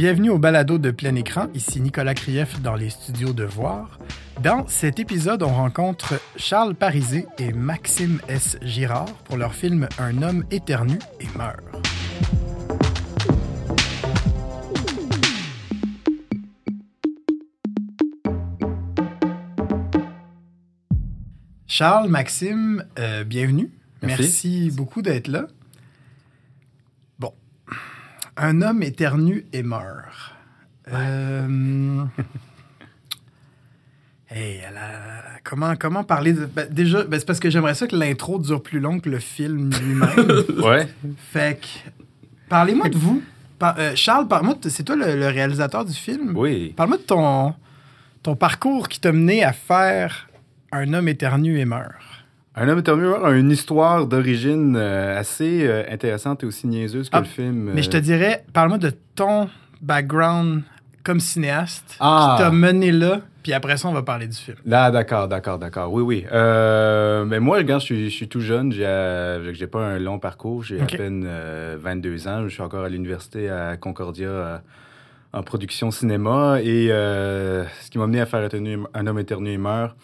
[0.00, 1.48] bienvenue au balado de plein écran.
[1.52, 3.98] Ici Nicolas Krief dans les studios de Voir.
[4.42, 8.56] Dans cet épisode, on rencontre Charles Parisé et Maxime S.
[8.62, 11.60] Girard pour leur film Un homme éternue et meurt.
[21.66, 23.70] Charles, Maxime, euh, bienvenue.
[24.00, 24.22] Merci.
[24.22, 25.46] Merci beaucoup d'être là.
[28.42, 30.34] Un homme éternue et meurt.
[30.90, 32.04] Euh,
[34.30, 34.60] hey,
[35.44, 36.46] comment, comment parler de.
[36.46, 39.18] ben, déjà, ben, c'est parce que j'aimerais ça que l'intro dure plus long que le
[39.18, 40.44] film lui-même.
[40.64, 40.88] Ouais.
[41.32, 41.90] fait que.
[42.48, 43.22] Parlez-moi de vous.
[43.58, 46.32] Par- euh, Charles, parle-moi de- c'est toi le, le réalisateur du film?
[46.34, 46.72] Oui.
[46.74, 47.54] Parle-moi de ton,
[48.22, 50.28] ton parcours qui t'a mené à faire
[50.72, 51.92] Un homme éternue et meurt.
[52.56, 57.16] Un homme éternue a une histoire d'origine euh, assez euh, intéressante et aussi niaiseuse que
[57.16, 57.70] Ah, le film.
[57.74, 59.48] Mais je te euh, dirais, parle-moi de ton
[59.80, 60.62] background
[61.04, 62.34] comme cinéaste Ah.
[62.36, 64.56] qui t'a mené là, puis après ça, on va parler du film.
[64.66, 65.92] Là, d'accord, d'accord, d'accord.
[65.92, 66.26] Oui, oui.
[66.32, 68.72] Euh, mais moi, regarde, je suis, je suis tout jeune.
[68.72, 70.62] J'ai, j'ai pas un long parcours.
[70.64, 72.42] J'ai à peine euh, 22 ans.
[72.44, 74.58] Je suis encore à l'université à Concordia euh,
[75.32, 76.58] en production cinéma.
[76.62, 78.46] Et ce qui m'a mené à faire
[78.94, 79.96] Un homme éternu et meurt.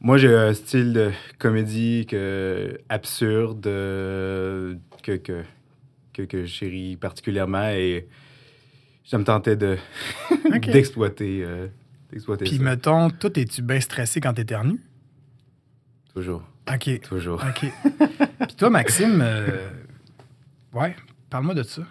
[0.00, 5.42] Moi, j'ai un style de comédie que, absurde euh, que, que,
[6.12, 7.68] que, que je chéris particulièrement.
[7.70, 8.06] Et
[9.04, 9.76] ça me tentait de,
[10.72, 11.66] d'exploiter, euh,
[12.12, 12.62] d'exploiter Puis ça.
[12.62, 14.80] mettons, toi, es-tu bien stressé quand t'éternues?
[16.14, 17.00] Toujours, OK.
[17.00, 17.42] toujours.
[17.42, 17.70] OK.
[18.40, 19.68] puis toi, Maxime, euh,
[20.74, 20.94] ouais,
[21.30, 21.82] parle-moi de ça.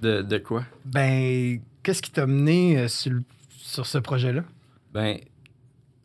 [0.00, 0.64] De, de quoi?
[0.84, 3.12] Ben, qu'est-ce qui t'a mené euh, sur,
[3.50, 4.42] sur ce projet-là?
[4.92, 5.18] Ben,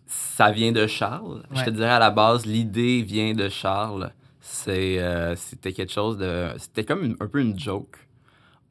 [0.07, 1.43] ça vient de Charles.
[1.51, 4.11] Je te dirais à la base, l'idée vient de Charles.
[4.39, 6.49] C'est, euh, c'était quelque chose de.
[6.57, 7.97] C'était comme une- un peu une joke.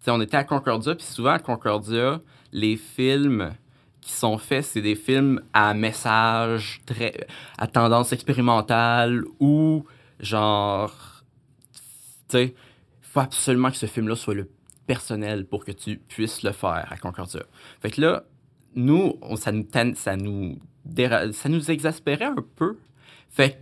[0.09, 2.21] On était à Concordia, puis souvent à Concordia,
[2.53, 3.53] les films
[4.01, 7.27] qui sont faits, c'est des films à message très.
[7.59, 9.85] à tendance expérimentale ou
[10.21, 10.95] genre.
[12.29, 14.49] Tu sais, il faut absolument que ce film-là soit le
[14.87, 17.43] personnel pour que tu puisses le faire à Concordia.
[17.81, 18.23] Fait que là,
[18.77, 20.59] nous, on- ça nous, ça nous,
[21.33, 22.77] ça nous exaspérait un peu.
[23.31, 23.57] Fait que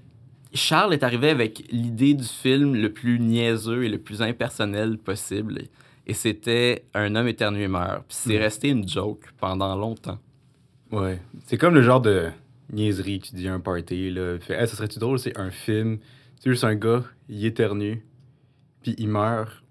[0.56, 5.62] Charles est arrivé avec l'idée du film le plus niaiseux et le plus impersonnel possible.
[6.06, 8.04] Et c'était Un homme éternu et meurt.
[8.06, 8.42] Puis c'est Mm.
[8.42, 10.18] resté une joke pendant longtemps.
[10.92, 11.18] Ouais.
[11.46, 12.28] C'est comme le genre de
[12.72, 14.10] niaiserie que tu dis à un party.
[14.10, 14.38] Là.
[14.38, 15.18] Tu fais, Hey, ça serait-tu drôle?
[15.18, 15.98] C'est un film.
[16.38, 18.04] C'est juste un gars, il éternue,
[18.82, 19.63] puis il meurt.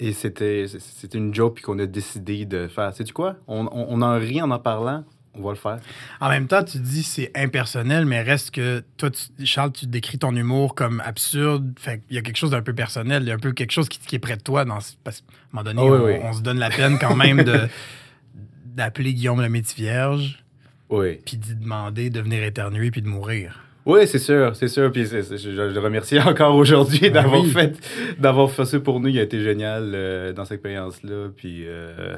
[0.00, 0.66] Et c'était
[1.14, 2.92] une joke, puis qu'on a décidé de faire.
[2.94, 3.36] Sais-tu quoi?
[3.46, 5.78] On, on, on en rit en en parlant, on va le faire.
[6.20, 10.18] En même temps, tu dis c'est impersonnel, mais reste que toi, tu- Charles, tu décris
[10.18, 11.72] ton humour comme absurde.
[11.78, 13.70] Fait qu'il y a quelque chose d'un peu personnel, il y a un peu quelque
[13.72, 14.64] chose qui, qui est près de toi.
[14.64, 16.28] Dans, ce- parce qu'à un moment donné, oui, on, oui.
[16.28, 17.44] on se donne la peine quand même
[18.66, 20.44] d'appeler Guillaume le Métis-Vierge,
[20.90, 21.18] Oui.
[21.24, 23.63] puis d'y demander de venir éternuer puis de mourir.
[23.86, 24.90] Oui, c'est sûr, c'est sûr.
[24.90, 27.50] Puis je, je le remercie encore aujourd'hui Ben d'avoir oui.
[27.50, 27.78] fait,
[28.18, 29.08] d'avoir fait ça pour nous.
[29.08, 31.28] Il a été génial euh, dans cette expérience-là.
[31.36, 32.16] Puis, euh,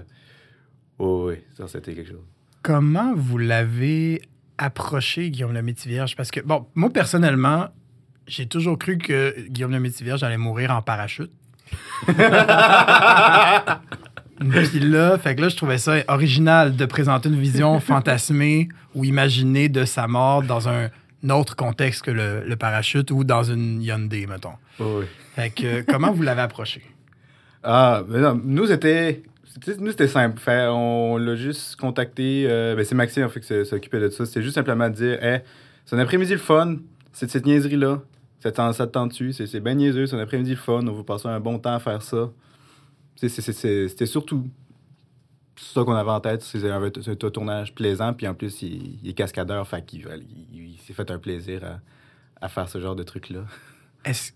[0.99, 2.25] oh, oui, ça, c'était quelque chose.
[2.63, 4.23] Comment vous l'avez
[4.59, 6.17] approché, Guillaume le Métis-Vierge?
[6.17, 7.69] Parce que, bon, moi, personnellement,
[8.27, 11.33] j'ai toujours cru que Guillaume le Métis-Vierge allait mourir en parachute.
[14.39, 19.05] Puis là, fait que là, je trouvais ça original de présenter une vision fantasmée ou
[19.05, 20.91] imaginée de sa mort dans un
[21.31, 24.53] autre contexte que le, le parachute ou dans une Hyundai, mettons.
[24.79, 25.07] Oh, oui.
[25.35, 26.83] Fait que, euh, comment vous l'avez approché?
[27.69, 29.23] Ah, mais non, nous, c'était.
[29.81, 30.39] Nous, c'était simple.
[30.39, 32.47] Fait, on l'a juste contacté.
[32.49, 34.25] euh, ben, c'est Maxime, en fait, qui s'occupait de ça.
[34.25, 35.41] C'était juste simplement de dire Hey,
[35.85, 36.77] c'est un après-midi le fun.
[37.13, 38.03] C'est cette niaiserie-là.
[38.39, 39.33] Ça te tente-tu?
[39.33, 40.07] C'est bien niaiseux.
[40.07, 40.87] C'est un après-midi le fun.
[40.87, 42.31] On va passer un bon temps à faire ça.
[43.17, 44.47] C'était surtout
[45.57, 46.43] ça qu'on avait en tête.
[46.43, 48.13] C'est un, tournage plaisant.
[48.13, 49.67] Puis en plus, il, est cascadeur.
[49.67, 50.07] Fait qu'il
[50.53, 51.81] il, s'est fait un plaisir
[52.41, 53.45] à, faire ce genre de truc-là.
[54.05, 54.33] Est-ce,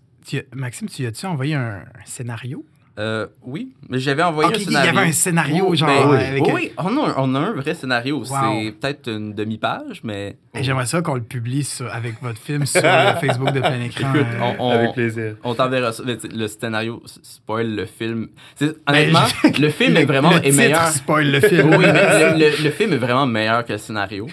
[0.53, 2.65] Maxime, tu as-tu envoyé un scénario?
[2.99, 4.89] Euh, oui, mais j'avais envoyé un il y scénario.
[4.99, 7.73] avait un scénario, genre, ben, oui, avec- oui, on a, un, on a un vrai
[7.73, 8.17] scénario.
[8.17, 8.25] Wow.
[8.25, 12.65] C'est peut-être une demi-page, mais Et J'aimerais ça qu'on le publie sur- avec votre film
[12.65, 14.13] sur le Facebook de plein écran.
[14.13, 15.35] Écoute, euh, on- Avec plaisir.
[15.45, 16.03] On t'enverra ça.
[16.05, 18.27] Le scénario spoil le film.
[18.59, 19.19] Ben, Honnêtement,
[19.59, 20.87] le film est vraiment le est titre meilleur.
[20.89, 21.69] spoil le film.
[21.69, 24.27] Oui, mais le, le- le film est vraiment meilleur que le scénario.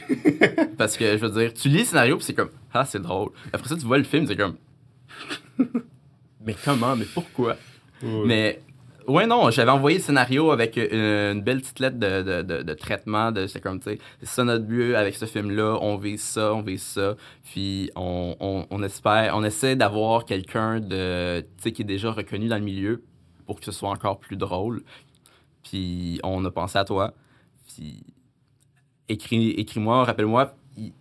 [0.76, 3.30] Parce que, je veux dire, tu lis le scénario, puis c'est comme, ah, c'est drôle.
[3.52, 4.56] Après ça, tu vois le film, c'est comme,
[6.44, 7.56] mais comment, mais pourquoi?
[8.02, 8.60] Mais,
[9.06, 12.74] ouais, non, j'avais envoyé le scénario avec euh, une, belle petite lettre de, de, de-
[12.74, 13.32] traitement.
[13.32, 16.54] De, c'est comme, tu sais, c'est ça notre but avec ce film-là, on vise ça,
[16.54, 17.16] on vise ça.
[17.44, 22.58] Puis, on, on, on espère, on essaie d'avoir quelqu'un de, qui est déjà reconnu dans
[22.58, 23.02] le milieu
[23.46, 24.82] pour que ce soit encore plus drôle.
[25.62, 27.14] Puis on a pensé à toi.
[27.66, 28.02] Puis
[29.08, 30.54] écris, écris-moi, rappelle-moi.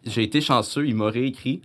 [0.06, 1.62] J'ai été chanceux, il m'a réécrit.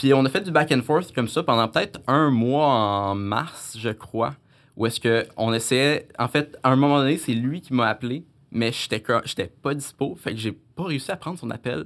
[0.00, 3.14] Puis on a fait du back and forth comme ça pendant peut-être un mois en
[3.14, 4.34] mars, je crois.
[4.78, 6.08] Où est-ce que on essayait.
[6.18, 9.74] En fait, à un moment donné, c'est lui qui m'a appelé, mais j'étais j'étais pas
[9.74, 10.16] dispo.
[10.16, 11.84] Fait que j'ai pas réussi à prendre son appel.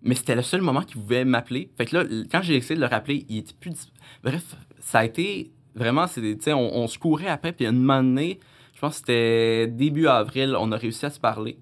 [0.00, 1.70] Mais c'était le seul moment qu'il pouvait m'appeler.
[1.76, 3.92] Fait que là, quand j'ai essayé de le rappeler, il était plus dispo.
[4.24, 6.06] Bref, ça a été vraiment.
[6.06, 7.52] c'est on, on se courait après.
[7.52, 8.40] Puis une moment donné,
[8.72, 11.58] je pense que c'était début avril, on a réussi à se parler.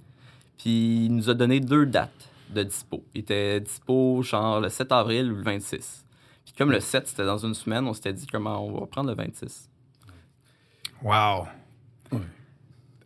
[0.58, 3.04] Puis il nous a donné deux dates de dispo.
[3.14, 6.04] Il était dispo genre le 7 avril ou le 26.
[6.44, 9.08] Puis comme le 7, c'était dans une semaine, on s'était dit comment on va prendre
[9.10, 9.68] le 26.
[11.02, 11.46] Wow.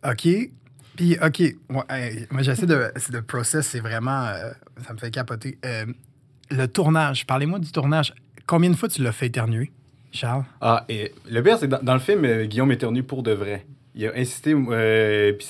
[0.05, 0.27] OK.
[0.95, 1.41] Puis, OK.
[1.69, 2.91] Moi, hey, moi, j'essaie de.
[2.97, 4.25] C'est de process, c'est vraiment.
[4.27, 4.51] euh,
[4.85, 5.57] ça me fait capoter.
[5.65, 5.85] Euh,
[6.51, 7.25] le tournage.
[7.25, 8.13] Parlez-moi du tournage.
[8.45, 9.71] Combien de fois tu l'as fait éternuer,
[10.11, 10.43] Charles?
[10.61, 13.31] Ah, et le pire, c'est que dans, dans le film, euh, Guillaume éternue pour de
[13.31, 13.65] vrai.
[13.95, 15.47] Il a insisté, euh, puis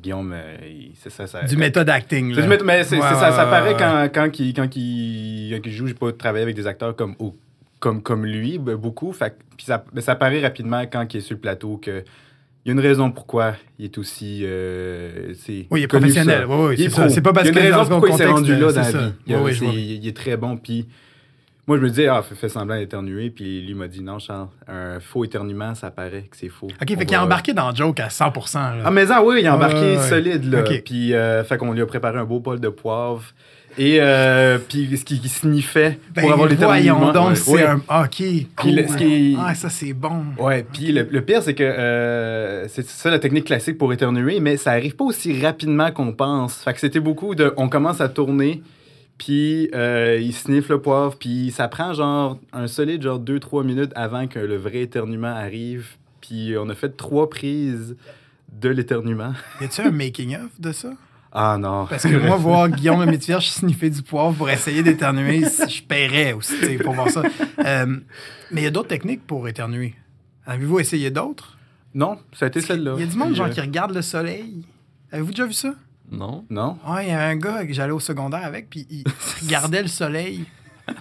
[0.00, 0.56] Guillaume, euh,
[0.98, 1.42] c'est ça, ça.
[1.42, 2.34] Du méthode acting.
[2.34, 2.40] Là.
[2.42, 5.86] du mais Ouais, ça, ça paraît quand, quand, il, quand, il, quand il joue.
[5.86, 7.14] J'ai pas travaillé avec des acteurs comme,
[7.80, 9.12] comme, comme lui, ben, beaucoup.
[9.12, 12.02] Fait, puis ça, ben, ça paraît rapidement quand il est sur le plateau que.
[12.64, 14.42] Il y a une raison pourquoi il est aussi.
[14.44, 15.34] euh,
[15.70, 16.46] Oui, il est professionnel.
[16.48, 17.02] Oui, oui, est c'est ça.
[17.02, 17.10] pro.
[17.10, 18.72] C'est pas parce il y a que une dans ce il s'est contexte, rendu là
[18.72, 19.12] dans la vie.
[19.26, 20.56] Il, Oui, oui, est très bon.
[20.56, 20.86] Puis
[21.66, 23.30] moi, je me disais, ah, fais, semblant d'éternuer.
[23.30, 26.66] Puis lui m'a dit, non, Charles, un faux éternuement, ça paraît que c'est faux.
[26.80, 28.74] OK, fait qu'il a embarqué dans le joke à 100 là.
[28.84, 30.62] ah, mais ça, oui, il a embarqué solide, là.
[30.84, 33.22] Puis, euh, fait qu'on lui a préparé un beau bol de poivre.
[33.78, 36.98] Et, euh, puis, ce qui, qui sniffait Ben, pour avoir l'éternuement.
[36.98, 37.62] voyons donc, c'est Ouais.
[37.64, 37.80] un...
[37.88, 38.70] Cool.
[38.74, 40.24] le- ce qui est- Ah, ça, c'est bon.
[40.38, 44.40] Ouais, puis le, le pire, c'est que euh, c'est ça la technique classique pour éternuer,
[44.40, 46.62] mais ça arrive pas aussi rapidement qu'on pense.
[46.62, 47.54] Fait que c'était beaucoup de.
[47.56, 48.62] On commence à tourner,
[49.22, 53.92] puis euh, il sniffe le poivre, puis ça prend genre un solide genre 2-3 minutes
[53.94, 55.90] avant que le vrai éternuement arrive.
[56.20, 57.96] Puis on a fait trois prises
[58.52, 59.32] de l'éternuement.
[59.60, 60.94] Y a-tu un making-of de ça?
[61.30, 61.86] Ah non.
[61.86, 66.78] Parce que moi, voir Guillaume Métivierge sniffer du poivre pour essayer d'éternuer, je paierais aussi
[66.82, 67.22] pour voir ça.
[67.64, 67.86] Euh,
[68.50, 69.94] mais il y a d'autres techniques pour éternuer.
[70.46, 71.58] Avez-vous essayé d'autres?
[71.94, 72.94] Non, ça a été celle-là.
[72.96, 74.66] Il y a du monde genre qui regarde le soleil.
[75.12, 75.74] Avez-vous déjà vu ça?
[76.12, 76.44] Non?
[76.50, 76.78] euh, Non?
[76.88, 79.04] Ouais, il y a un gars que j'allais au secondaire avec, puis il
[79.42, 80.44] regardait le soleil.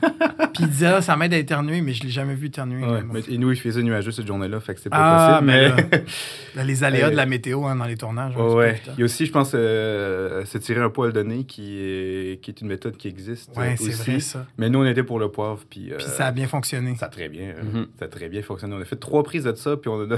[0.53, 2.85] puis il disait, ah, ça m'aide à éternuer, mais je l'ai jamais vu éternuer.
[2.85, 5.47] Ouais, mais, et nous, il faisait nuageux cette journée-là, fait que c'est pas Ah, possible.
[5.51, 6.03] mais Mais, là,
[6.55, 8.35] Là, les aléas Euh, de la météo hein, dans les tournages.
[8.35, 8.79] Pas ouais.
[8.95, 12.41] Il y a aussi, je pense, euh, se tirer un poil de nez qui est,
[12.43, 13.57] qui est une méthode qui existe.
[13.57, 14.45] Ouais, euh, c'est vrai ça.
[14.59, 15.61] Mais nous, on était pour le poivre.
[15.67, 16.95] Puis, euh, Puis ça a bien fonctionné.
[16.95, 17.87] ça a très bien, euh, Mhm.
[17.97, 18.75] ça a très bien fonctionné.
[18.75, 20.17] On a fait trois prises de ça, puis on a,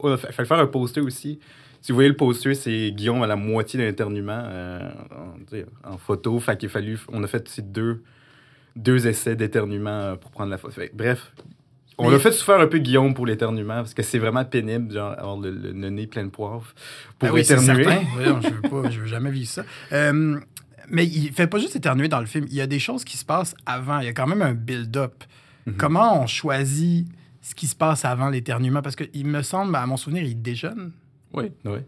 [0.00, 1.38] on a fait, fait faire un poster aussi.
[1.82, 4.90] Si vous voyez le poster, c'est Guillaume à la moitié d'un éternuement euh,
[5.84, 6.38] en, en photo.
[6.38, 8.02] Fait qu'il a fallu, on a fait aussi deux,
[8.76, 10.72] deux essais d'éternuement euh, pour prendre la photo.
[10.74, 11.32] Fait bref,
[11.98, 15.12] on a fait souffrir un peu Guillaume pour l'éternuement parce que c'est vraiment pénible, genre,
[15.18, 16.66] avoir le, le- le nez plein de poivre
[17.18, 17.84] pour Ah oui, éternuer.
[18.14, 19.64] Voyons, je veux pas, je veux jamais vivre ça.
[19.92, 20.38] Euh,
[20.88, 22.46] mais il fait pas juste éternuer dans le film.
[22.48, 23.98] Il y a des choses qui se passent avant.
[24.00, 25.24] Il y a quand même un build-up.
[25.66, 25.74] Mhm.
[25.76, 27.06] Comment on choisit
[27.40, 28.82] ce qui se passe avant l'éternuement?
[28.82, 30.92] Parce qu'il me semble, à mon souvenir, il déjeune.
[31.34, 31.44] Oui.
[31.64, 31.84] Ouais.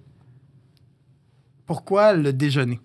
[1.66, 2.80] Pourquoi le déjeuner?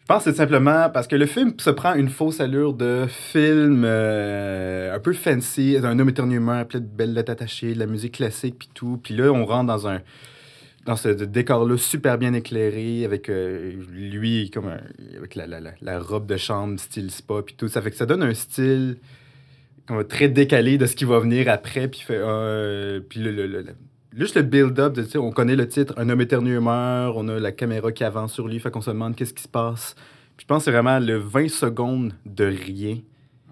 [0.00, 3.06] Je pense que c'est simplement parce que le film se prend une fausse allure de
[3.08, 7.86] film euh, un peu fancy, un homme éternuement, plein de belles lettres attachées, de la
[7.86, 9.00] musique classique puis tout.
[9.02, 10.00] Puis là, on rentre dans un
[10.84, 14.82] dans ce décor-là super bien éclairé avec euh, lui comme un-
[15.16, 17.68] avec la, la, la, la robe de chambre style spa puis tout.
[17.68, 18.98] Ça fait que ça donne un style
[19.86, 21.88] comme très décalé de ce qui va venir après.
[21.88, 23.76] Puis fait euh, puis le, le- le- le-
[24.16, 27.26] Juste le build-up, de, tu sais, on connaît le titre, un homme éternué meurt, on
[27.28, 29.94] a la caméra qui avance sur lui, fait qu'on se demande qu'est-ce qui se passe.
[30.36, 32.98] Puis je pense que c'est vraiment le 20 secondes de rien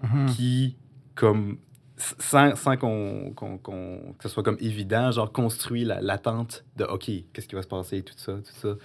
[0.03, 0.25] Mhm.
[0.27, 0.75] qui,
[1.15, 1.57] comme,
[1.97, 6.83] sans, sans qu'on, qu'on- qu'on- que ce soit comme évident, genre construit la- l'attente de
[6.85, 8.75] OK, qu'est-ce qui va se passer, tout ça, tout ça.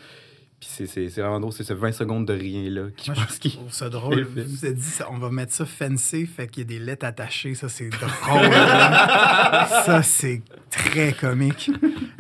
[0.61, 3.39] Puis c'est, vraiment drôle, c'est ce 20 secondes de rien-là qui, Moi, je je pense,
[3.39, 4.23] qui- trouve ça drôle.
[4.23, 7.07] Vous vous êtes dit, on va mettre ça fancy, fait qu'il y a des lettres
[7.07, 7.55] attachées.
[7.55, 8.11] Ça, c'est drôle.
[8.53, 11.71] ça, c'est très comique.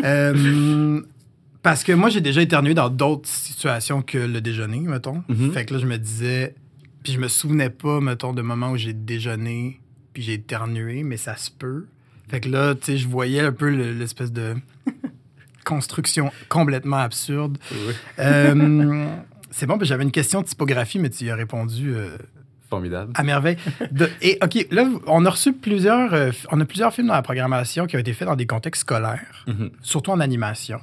[0.04, 1.00] Euh,
[1.62, 5.24] parce que moi, j'ai déjà éternué dans d'autres situations que le déjeuner, mettons.
[5.28, 5.52] Mhm.
[5.52, 6.54] Fait que là, je me disais...
[7.02, 9.80] Puis je me souvenais pas, mettons, de moments où j'ai déjeuné
[10.12, 11.86] puis j'ai éternué, mais ça se peut.
[12.28, 14.54] Fait que là, tu sais, je voyais un peu le- l'espèce de
[15.68, 17.58] construction complètement absurde.
[18.18, 19.06] Euh,
[19.50, 22.16] c'est bon, j'avais une question de typographie, mais tu y as répondu euh,
[22.70, 23.12] Formidable.
[23.14, 23.56] à merveille.
[23.90, 27.22] De- et OK, là, on a reçu plusieurs, euh, on a plusieurs films dans la
[27.22, 29.70] programmation qui ont été faits dans des contextes scolaires, Mhm.
[29.82, 30.80] surtout en animation.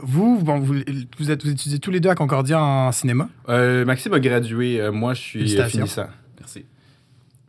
[0.00, 0.76] Vous, bon, vous,
[1.18, 4.80] vous, êtes, vous étudiez tous les deux à Concordia en cinéma, Euh, Maxime a gradué,
[4.80, 6.06] euh, moi je suis finissant.
[6.38, 6.64] Merci.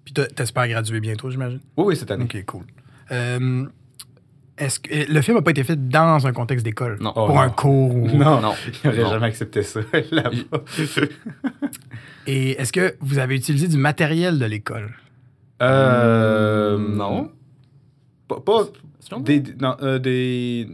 [0.04, 1.60] puis t'espères graduer bientôt, j'imagine?
[1.78, 2.24] Oui, oui, cette année.
[2.24, 2.64] OK, cool.
[3.12, 3.66] Euh,
[4.60, 6.98] est-ce que le film n'a pas été fait dans un contexte d'école?
[7.02, 7.12] Non.
[7.16, 7.42] Oh, pour non.
[7.42, 8.08] un cours ou...
[8.10, 8.54] Non, Non.
[8.84, 9.10] il aurait Non.
[9.12, 9.80] jamais accepté ça
[10.12, 10.64] là-bas.
[12.28, 14.94] Et est-ce que vous avez utilisé du matériel de l'école?
[15.62, 17.32] Euh, Non.
[18.28, 18.66] Pas,
[19.22, 20.68] des, des- non, euh, des.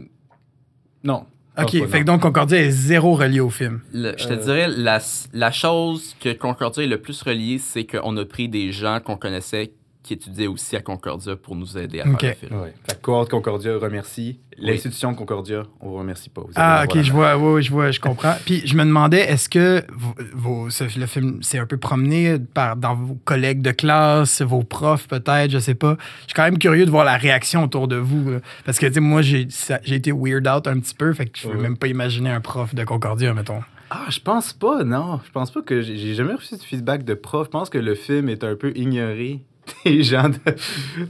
[1.02, 1.24] Non.
[1.58, 3.80] OK, Je pense pas, fait que donc Concordia est zéro relié au film.
[3.94, 4.36] Le- je te Euh.
[4.36, 4.98] dirais, la,
[5.32, 9.16] la chose que Concordia est le plus reliée, c'est qu'on a pris des gens qu'on
[9.16, 9.72] connaissait
[10.06, 12.60] qui étudiaient aussi à Concordia pour nous aider à faire le film.
[12.62, 12.72] Ouais.
[12.88, 14.40] La cohorte Concordia remercie.
[14.58, 16.40] L'institution Concordia, on vous remercie pas.
[16.40, 18.34] Vous Ah, ok, je vois, ouais, ouais, je vois, je comprends.
[18.46, 22.38] Puis je me demandais, est-ce que vos, vos- ce- le film s'est un peu promené
[22.38, 25.98] par, dans vos collègues de classe, vos profs peut-être, je sais pas.
[26.20, 28.30] Je suis quand même curieux de voir la réaction autour de vous.
[28.30, 28.38] là.
[28.64, 29.46] Parce que, tu sais, moi, j'ai
[29.88, 31.62] été weird out un petit peu, fait que je peux Ouais.
[31.62, 33.60] même pas imaginer un prof de Concordia, mettons.
[33.90, 35.20] Ah, je pense pas, non.
[35.26, 37.46] Je pense pas que j'ai j'ai jamais reçu de feedback de prof.
[37.46, 39.42] Je pense que le film est un peu ignoré
[39.84, 40.36] des gens de,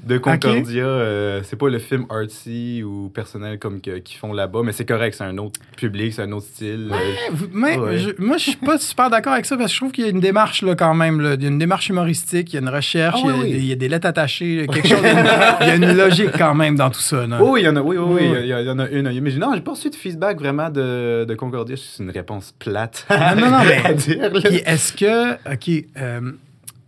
[0.06, 0.84] de Concordia.
[0.84, 4.84] Euh, c'est pas le film artsy ou personnel comme que- qu'ils font là-bas, mais c'est
[4.84, 6.90] correct, c'est un autre public, c'est un autre style.
[6.92, 6.96] Euh,
[7.32, 7.98] vous- mais Ouais.
[7.98, 10.06] je- moi, je suis pas super d'accord avec ça parce que je trouve qu'il y
[10.06, 11.20] a une démarche là, quand même.
[11.20, 11.34] là.
[11.34, 13.42] Il y a une démarche humoristique, il y a une recherche, Ah il, y a,
[13.42, 14.98] oui, il y a des lettres attachées, quelque chose.
[15.02, 17.26] il y a une- il y a une logique quand même dans tout ça.
[17.40, 18.78] Oh, oui, il y en a, oui, oui, oui, il y, a- il y en
[18.78, 19.20] a une.
[19.20, 21.76] Mais non, j'ai pas reçu de feedback vraiment de, de Concordia.
[21.76, 23.06] C'est une réponse plate.
[23.10, 24.40] Non, non, non, mais- à dire, là.
[24.40, 26.32] Puis est-ce que, OK, euh,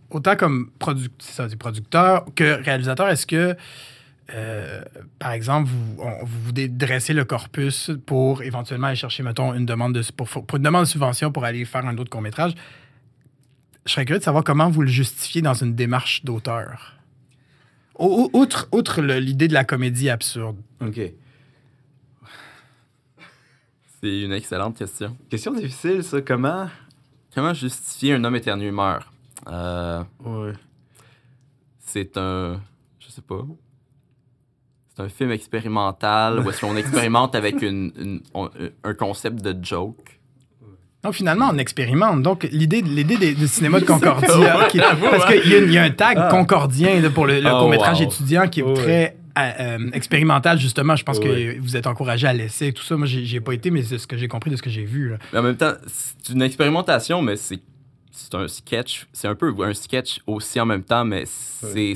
[0.09, 0.71] autant comme
[1.19, 3.55] ça, producteur que réalisateur, est-ce que,
[4.33, 4.81] euh,
[5.19, 9.93] par exemple, vous, on- vous dressez le corpus pour éventuellement aller chercher, mettons, une demande
[9.93, 12.53] de, pour, pour une demande de subvention pour aller faire un autre court-métrage?
[13.85, 16.95] Je serais curieux de savoir comment vous le justifiez dans une démarche d'auteur.
[17.95, 18.39] Au- au-
[18.71, 20.57] Outre, l'idée de la comédie absurde.
[20.79, 20.99] OK.
[24.01, 25.17] C'est une excellente question.
[25.29, 26.21] Question difficile, ça.
[26.21, 26.69] Comment?
[27.35, 29.05] Comment justifier un homme éternué meurt?
[29.51, 30.53] Euh, Ouais.
[31.79, 32.59] c'est un...
[32.99, 33.41] Je sais pas.
[34.95, 38.49] C'est un film expérimental où est-ce qu'on expérimente avec une, une- on-
[38.83, 40.19] un concept de joke.
[41.01, 42.21] Donc, finalement, on expérimente.
[42.23, 45.89] Donc, l'idée l'idée des- du cinéma de Concordia, qui- parce qu'il y, a y un
[45.91, 46.27] tag Ah.
[46.29, 48.05] concordien là, pour le, le Oh, court-métrage wow.
[48.07, 50.97] étudiant qui est Oh, très euh, euh, expérimental, justement.
[50.97, 52.97] Je pense que vous êtes encouragé à l'essai et tout ça.
[52.97, 55.11] Moi, j'ai pas été, mais c'est ce que j'ai compris de ce que j'ai vu.
[55.11, 55.17] là.
[55.31, 57.61] Mais en même temps, c'est une expérimentation, mais c'est
[58.23, 59.07] c'est un sketch.
[59.13, 61.93] C'est un peu un sketch aussi en même temps, mais c'est...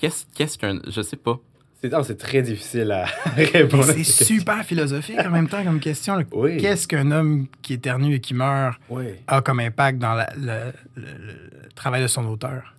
[0.00, 0.80] Qu'est-ce qu'est-ce qu'un...
[0.88, 1.38] Je sais pas.
[1.80, 3.04] C'est ah, c'est très difficile à
[3.36, 3.84] répondre.
[3.84, 6.24] C'est super philosophique en même temps comme question.
[6.32, 6.56] Oui.
[6.56, 8.78] Qu'est-ce qu'un homme qui éternue et qui meurt
[9.26, 12.74] a comme impact dans la- le, le- le travail de son auteur?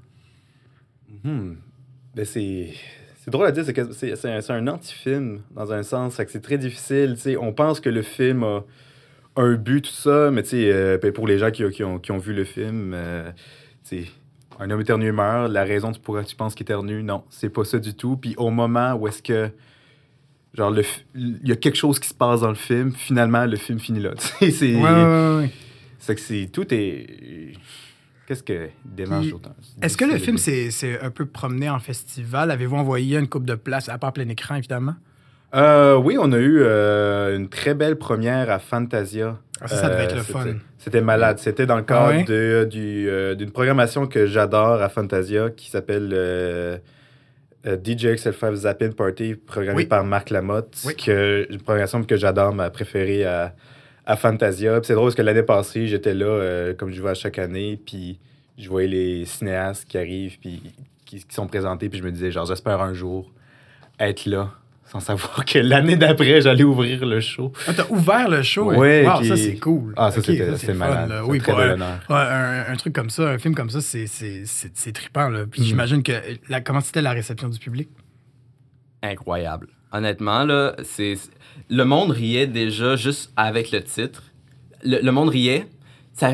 [1.24, 1.54] Hmm.
[2.16, 2.74] Ben, c'est.
[3.24, 6.16] C'est drôle à dire, c'est que c'est c'est un, un anti-film dans un sens.
[6.16, 7.14] Fait que c'est très difficile.
[7.16, 7.38] tu sais.
[7.38, 8.64] On pense que le film a
[9.36, 12.00] un but, tout ça, mais tu sais, euh, ben, pour les gens qui, qui ont,
[12.00, 13.30] qui ont vu le film, euh,
[13.88, 14.12] tu sais,
[14.60, 15.52] un homme éternué meurt.
[15.52, 18.18] La raison pourquoi tu penses qu'il éternue, non, c'est pas ça du tout.
[18.18, 19.50] Puis au moment où est-ce que.
[20.54, 20.74] Genre,
[21.16, 24.00] il y a quelque chose qui se passe dans le film, finalement, le film finit
[24.00, 24.12] là.
[24.40, 24.76] c'est.
[24.76, 25.52] Ouais, ouais, ouais, ouais.
[26.00, 26.50] C'est que c'est.
[26.52, 27.54] Tout est.
[28.26, 29.56] Qu'est-ce que démarche Puis, d'autant?
[29.82, 32.52] Est-ce que le film s'est un peu promené en festival?
[32.52, 34.96] Avez-vous envoyé une coupe de place, à part plein écran, évidemment?
[35.54, 39.38] Euh, oui, on a eu euh, une très belle première à Fantasia.
[39.62, 40.46] Ah, ça, ça devait Euh, être le c'était- fun.
[40.78, 41.38] C'était malade.
[41.40, 42.24] C'était dans le cadre Ah ouais?
[42.24, 46.78] de- du, d'une programmation que j'adore à Fantasia qui s'appelle euh,
[47.66, 49.86] euh, DJ XL5 Zappin Party, programmée Oui.
[49.86, 50.78] par Marc Lamotte.
[50.86, 50.96] Oui.
[50.96, 53.56] Que, une programmation que j'adore, ma préférée à,
[54.06, 54.80] à Fantasia.
[54.84, 57.80] C'est drôle parce que l'année passée, j'étais là, euh, comme je vois à chaque année,
[57.84, 58.20] puis
[58.60, 60.62] je voyais les cinéastes qui arrivent, puis
[61.06, 63.32] qui, qui sont présentés, puis je me disais, genre, j'espère un jour
[64.00, 64.52] être là,
[64.86, 67.52] sans savoir que l'année d'après, j'allais ouvrir le show.
[67.68, 68.72] Ah, t'as ouvert le show?
[68.72, 69.94] Ouais, wow, ça, c'est cool.
[69.98, 71.22] Ah, ça, Ok, c'était fun, malade.
[71.26, 74.72] Oui, un très pour un, truc comme ça, un film comme ça, c'est- c'est c'est-
[74.76, 75.30] c'est trippant.
[75.30, 75.46] Là.
[75.50, 75.68] Puis Mhm.
[75.68, 76.12] j'imagine que...
[76.50, 77.90] La, comment c'était la réception du public?
[79.02, 79.68] incroyable.
[79.92, 81.14] Honnêtement, là, c'est
[81.70, 84.24] le monde riait déjà juste avec le titre.
[84.84, 85.68] Le, le monde riait.
[86.14, 86.34] Ça,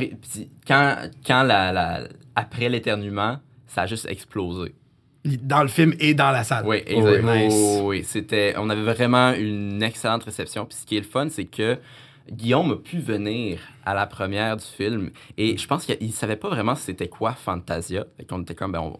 [0.67, 4.73] quand quand la, la- après l'éternuement, ça a juste explosé.
[5.23, 6.65] Dans le film et dans la salle.
[6.65, 6.93] Oui, oui.
[6.97, 7.35] exactement.
[7.35, 7.53] Nice.
[7.55, 10.65] Oh, oui, c'était, on avait vraiment une excellente réception.
[10.65, 11.77] Puis ce qui est le fun, c'est que
[12.31, 16.37] Guillaume a pu venir à la première du film et je pense qu'il ne savait
[16.37, 18.05] pas vraiment c'était quoi Fantasia.
[18.17, 18.93] Fait qu'on était comme, ben, on-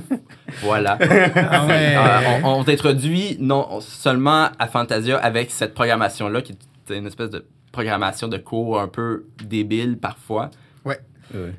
[0.00, 0.18] on-
[0.62, 0.96] voilà.
[1.34, 1.96] Ah ouais.
[1.96, 7.30] Euh, on on t'introduit non seulement à Fantasia avec cette programmation-là, qui est une espèce
[7.30, 10.50] de programmation de cours un peu débile parfois.
[10.84, 10.98] Ouais.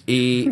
[0.08, 0.50] Et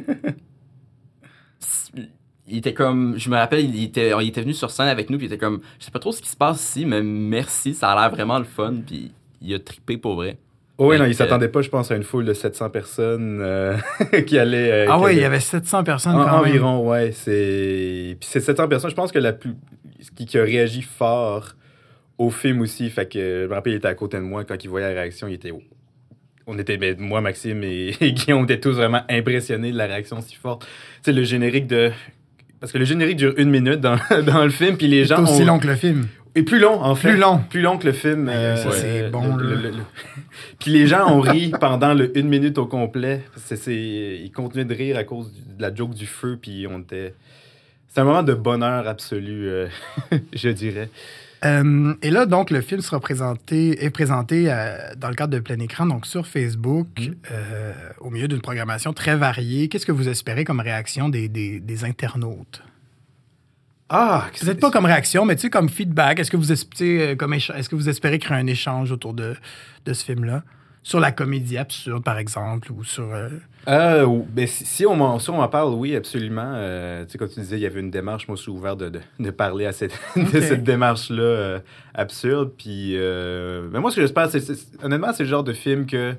[2.48, 5.18] il était comme, je me rappelle, il était, il était venu sur scène avec nous,
[5.18, 7.74] puis il était comme, je sais pas trop ce qui se passe ici, mais merci,
[7.74, 9.12] ça a l'air vraiment le fun, puis
[9.42, 10.38] il a trippé pour vrai.
[10.80, 13.76] Oh, oui, non, il s'attendait pas, je pense, à une foule de 700 personnes euh,
[14.28, 14.86] qui allaient.
[14.86, 16.52] euh, Ah qui ouais, il y avait 700 personnes En- quand même.
[16.52, 17.12] environ, ouais.
[17.14, 18.16] C'est...
[18.20, 19.56] Puis ces 700 personnes, je pense que la plus...
[20.00, 21.54] ce qui, qui a réagi fort
[22.20, 22.92] au film aussi.
[22.92, 25.02] Fait que je me rappelle, il était à côté de moi quand il voyait la
[25.02, 25.28] réaction.
[25.28, 25.52] Il était.
[26.46, 29.88] On était, ben, moi, Maxime et, et Guillaume, on était tous vraiment impressionnés de la
[29.88, 30.62] réaction si forte.
[30.62, 30.70] Tu
[31.06, 31.90] sais, le générique de.
[32.60, 35.24] Parce que le générique dure une minute dans, dans le film, puis les C'est gens.
[35.24, 36.08] aussi ont- long que le film.
[36.36, 37.10] Et plus long, en fait.
[37.10, 37.40] Plus long.
[37.50, 38.30] Plus long que le film.
[38.30, 39.56] Aïe, ça, c'est euh, bon, le- là.
[39.62, 39.84] le- le-
[40.60, 43.24] Puis les gens ont ri pendant le une minute au complet.
[43.38, 46.80] C'est, c'est- ils continuaient de rire à cause de la joke du feu, puis on
[46.80, 47.16] était...
[47.88, 49.68] C'est un moment de bonheur absolu, euh,
[50.34, 50.90] je dirais.
[51.46, 55.40] Euh, et là, donc, le film sera présenté, est présenté euh, dans le cadre de
[55.40, 57.16] plein écran, donc sur Facebook, Mhm.
[57.32, 59.68] euh, au milieu d'une programmation très variée.
[59.70, 62.64] Qu'est-ce que vous espérez comme réaction des, des- des internautes?
[63.90, 64.26] Ah!
[64.40, 66.20] Peut-être pas comme réaction, mais tu sais, comme feedback.
[66.20, 69.36] Est-ce que vous espérez, comme est-ce que vous espérez créer un échange autour de,
[69.86, 70.44] de ce film-là?
[70.88, 73.14] Sur la comédie absurde, par exemple, ou sur.
[73.14, 73.28] euh,
[73.68, 76.54] Euh, ben, si, si on m'en, si on m'en parle, oui, absolument.
[76.56, 78.78] Euh, tu sais, comme tu disais, il y avait une démarche, moi, je suis ouvert
[78.78, 81.60] de, de, de parler à cette, de cette démarche-là
[81.94, 82.54] absurde.
[82.58, 84.42] Puis, ben, moi, ce que j'espère, c'est,
[84.82, 86.16] honnêtement, c'est le genre de film que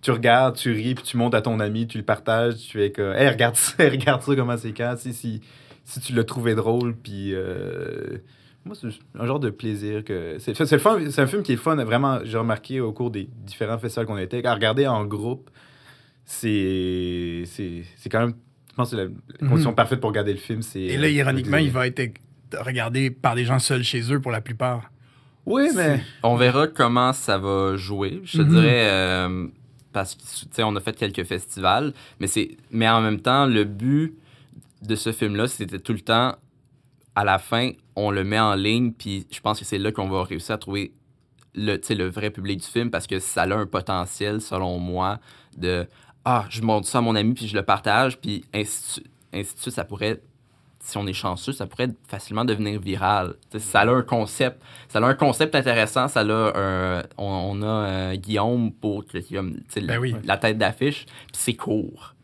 [0.00, 2.90] tu regardes, tu ris, puis tu montes à ton ami, tu le partages, tu fais
[2.90, 5.42] que, hey, regarde ça, regarde ça, comment c'est quand, si, si,
[5.84, 7.34] si tu l'as trouvé drôle, puis.
[8.68, 10.36] Moi, c'est un genre de plaisir que.
[10.38, 13.10] C'est, c'est, le fun- c'est un film qui est fun, vraiment, j'ai remarqué au cours
[13.10, 15.50] des différents festivals qu'on a été, à regarder en groupe,
[16.24, 18.34] c'est c'est c'est quand même
[18.70, 19.02] je pense que c'est
[19.40, 19.76] la condition Mhm.
[19.76, 22.00] parfaite pour regarder le film c'est Et là, ironiquement, il va être
[22.60, 24.90] regardé par des gens seuls chez eux pour la plupart.
[25.46, 28.20] oui mais On verra comment ça va jouer.
[28.24, 28.48] Je te Mhm.
[28.50, 29.46] dirais, euh,
[29.92, 33.46] parce que, tu sais, on a fait quelques festivals, mais, c'est, mais en même temps,
[33.46, 34.14] le but
[34.82, 36.36] de ce film-là, c'était tout le temps,
[37.18, 40.08] à la fin, on le met en ligne, puis je pense que c'est là qu'on
[40.08, 40.92] va réussir à trouver
[41.56, 45.18] le, le vrai public du film, parce que ça a un potentiel, selon moi,
[45.56, 45.88] de
[46.24, 49.06] «Ah, je montre ça à mon ami, puis je le partage, puis ainsi, de suite.
[49.32, 50.22] ainsi de suite, ça pourrait...»
[50.80, 53.34] Si on est chanceux, ça pourrait facilement devenir viral.
[53.58, 56.06] Ça a un concept ça a un concept intéressant.
[56.06, 59.04] Ça a un, on, on a euh, Guillaume pour
[59.88, 60.14] Ben oui.
[60.24, 62.14] la tête d'affiche, puis c'est court.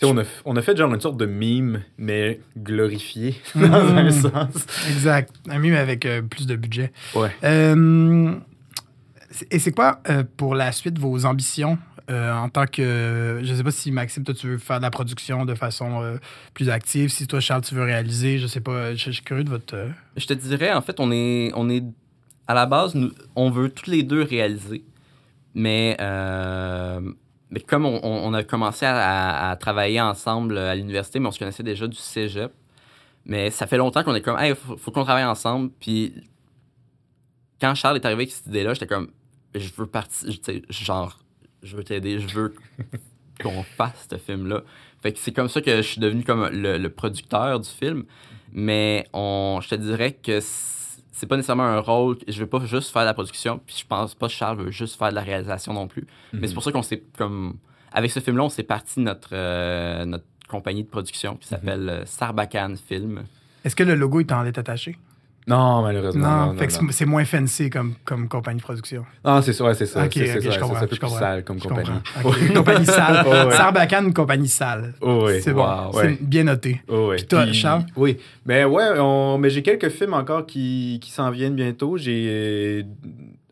[0.00, 3.62] Tu sais, on a on a fait genre une sorte de mime mais glorifié dans
[3.96, 5.32] un sens Exact.
[5.48, 6.90] Un mime avec euh, plus de budget.
[7.14, 8.34] ouais Euh,
[9.50, 11.78] et c'est quoi, euh, pour la suite, vos ambitions
[12.10, 13.40] euh, en tant que.
[13.44, 16.16] Je sais pas si Maxime, toi, tu veux faire de la production de façon euh,
[16.54, 17.10] plus active.
[17.10, 18.94] Si toi, Charles, tu veux réaliser, je sais pas.
[18.96, 19.76] Je, je suis curieux de votre.
[19.76, 21.84] euh, Je te dirais, en fait, on est, on est
[22.48, 24.82] à la base, nous, on veut tous les deux réaliser,
[25.54, 27.00] mais, euh,
[27.50, 31.38] mais comme on, on- a commencé à, à- travailler ensemble à l'université, mais on se
[31.38, 32.52] connaissait déjà du cégep,
[33.24, 35.70] mais ça fait longtemps qu'on est comme, hey, faut, faut qu'on travaille ensemble.
[35.80, 36.14] Puis
[37.60, 39.10] quand Charles est arrivé avec cette idée-là, j'étais comme,
[39.54, 40.28] je veux partir,
[40.70, 41.18] genre,
[41.62, 42.54] je veux t'aider, je veux
[43.42, 44.62] qu'on fasse ce film-là.
[45.02, 48.04] Fait que c'est comme ça que je suis devenu comme le, le producteur du film.
[48.52, 50.79] Mais on, je te dirais que c-
[51.12, 52.18] c'est pas nécessairement un rôle.
[52.28, 54.70] Je veux pas juste faire de la production, puis je pense pas que Charles veut
[54.70, 56.06] juste faire de la réalisation non plus.
[56.32, 57.56] Mais c'est pour ça qu'on s'est comme.
[57.92, 61.88] Avec ce film-là, on s'est parti de notre, euh, notre compagnie de production qui s'appelle
[61.88, 63.24] euh, Sarbacane Film.
[63.64, 64.96] Est-ce que le logo est en lettres attachées?
[65.50, 66.88] Non malheureusement Non, non, non, non.
[66.90, 69.04] c'est- moins fancy comme, comme compagnie de production.
[69.24, 71.58] Ah, c'est ça ouais, c'est ça c'est ça, c'est un peu je plus sale comme
[71.60, 71.90] compagnie
[72.54, 73.24] compagnie sale.
[73.26, 73.56] Oh, ouais.
[73.56, 74.94] Sarbacane, une compagnie sale.
[75.00, 75.40] Oh, ouais.
[75.40, 75.64] C'est bon.
[75.64, 75.92] Wow.
[76.00, 76.80] C'est bien noté.
[76.88, 77.16] Oh, ouais.
[77.16, 77.84] Puis toi, Charles?
[77.96, 78.16] Oui.
[78.46, 81.96] Ben ouais, on- mais j'ai quelques films encore qui, qui s'en viennent bientôt.
[81.96, 82.86] J'ai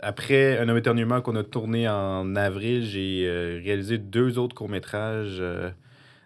[0.01, 5.39] après Un homme éternuement qu'on a tourné en avril, j'ai euh, réalisé deux autres courts-métrages
[5.41, 5.71] euh,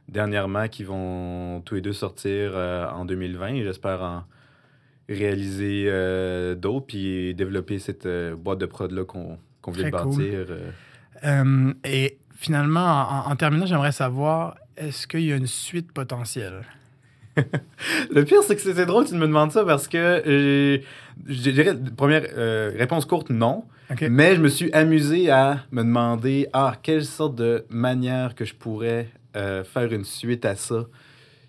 [0.08, 4.24] dernièrement qui vont tous les deux sortir euh, en 2020 et j'espère en
[5.12, 9.96] réaliser euh, d'autres puis développer cette euh, boîte de prod là qu'on qu'on vient de
[9.96, 10.16] cool.
[10.16, 10.46] bâtir.
[10.51, 10.70] euh.
[11.25, 16.62] Euh, et finalement, en, en terminant, j'aimerais savoir est-ce qu'il y a une suite potentielle?
[18.14, 20.83] Le pire, c'est que c'est drôle que tu me demandes ça parce que
[21.27, 23.64] je dirais, première euh, réponse courte, non.
[24.09, 28.55] Mais je me suis amusé à me demander, ah, quelle sorte de manière que je
[28.55, 30.87] pourrais euh, faire une suite à ça?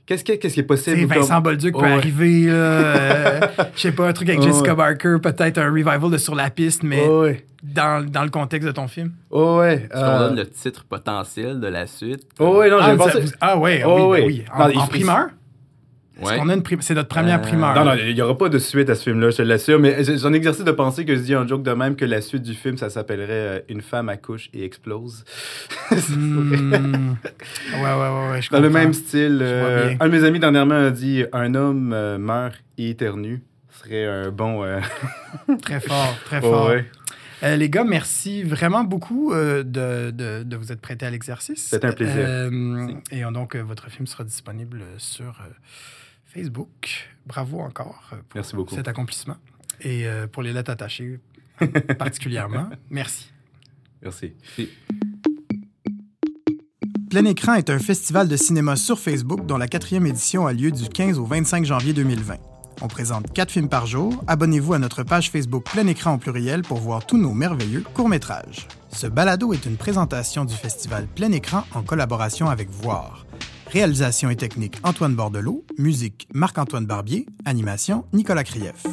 [0.05, 0.97] Qu'est-ce qui, est possible?
[0.97, 1.91] C'est ou Vincent comme- Bolduc peut Oh, ouais.
[1.93, 3.39] arriver, euh,
[3.75, 4.75] je sais pas, un truc avec Oh, Jessica ouais.
[4.75, 7.45] Barker, peut-être un revival de Sur la piste, mais Oh, ouais.
[7.63, 9.11] dans, dans le contexte de ton film.
[9.31, 9.75] Oh, ouais.
[9.89, 12.23] Est-ce qu'on euh, donne le titre potentiel de la suite?
[12.39, 13.21] Oh, ouais, non, ah, pensé.
[13.21, 14.19] vous- ah ouais, Oh, oui, ouais.
[14.21, 14.45] ben oui.
[14.53, 15.27] En, Non, il- en il- primeur?
[16.23, 16.37] Est-ce Ouais.
[16.39, 17.75] qu'on a une prim- C'est notre première Euh, primeur.
[17.75, 19.79] Non, non, il n'y aura pas de suite à ce film-là, je te l'assure.
[19.79, 22.21] Mais c'est un exercice de pensée que je dis en joke de même que la
[22.21, 25.23] suite du film, ça s'appellerait euh, Une femme accouche et explose.
[26.09, 27.13] Hmm.
[27.75, 29.97] Ouais, ouais, ouais, ouais, je Dans le même style, euh, bien.
[29.99, 33.41] un de mes amis dernièrement a dit Un homme euh, meurt et éternue.
[33.69, 34.63] Ce serait un bon.
[34.63, 34.79] euh,
[35.61, 36.67] Très fort, très oh, fort.
[36.69, 36.85] ouais.
[37.43, 41.67] Euh, les gars, merci vraiment beaucoup euh, de, de, de vous être prêtés à l'exercice.
[41.71, 42.15] C'était un plaisir.
[42.17, 45.49] Euh, et donc, euh, votre film sera disponible sur euh,
[46.33, 47.09] Facebook.
[47.25, 48.75] Bravo encore euh, pour Merci beaucoup.
[48.75, 49.35] cet accomplissement.
[49.81, 51.19] Et euh, pour les lettres attachées,
[51.99, 52.69] particulièrement.
[52.89, 53.31] Merci.
[54.01, 54.33] Merci.
[57.09, 60.71] Plein Écran est un festival de cinéma sur Facebook dont la quatrième édition a lieu
[60.71, 62.37] du 15 au 25 janvier 2020.
[62.81, 64.23] On présente quatre films par jour.
[64.27, 68.67] Abonnez-vous à notre page Facebook Plein Écran au pluriel pour voir tous nos merveilleux courts-métrages.
[68.89, 73.25] Ce balado est une présentation du festival Plein Écran en collaboration avec Voir.
[73.73, 78.83] Réalisation et technique Antoine Bordelot, musique Marc-Antoine Barbier, animation Nicolas Krief.